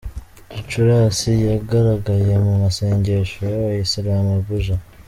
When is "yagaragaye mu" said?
1.49-2.53